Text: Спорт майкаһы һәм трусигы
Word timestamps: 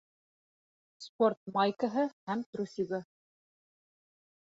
Спорт 1.07 1.45
майкаһы 1.59 2.07
һәм 2.33 2.45
трусигы 2.53 3.05